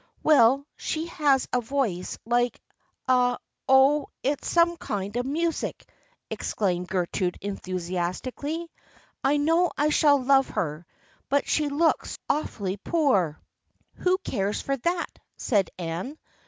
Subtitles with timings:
[0.23, 2.59] Well, she has a voice like
[3.07, 3.37] a—
[3.69, 5.85] oh, it's like some kind of music!"
[6.31, 8.71] exclaimed THE FRIENDSHIP OF ANNE 25 Gertrude enthusiastically."
[9.23, 10.87] I know I shall love her.
[11.29, 13.39] But she looks awfully poor.""
[14.03, 16.17] Who cares for that?" said Anne.